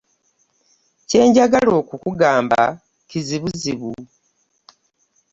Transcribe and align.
Kye 1.07 1.21
njagala 1.27 1.71
okukugamba 1.81 2.61
kizibuzibu. 3.09 3.91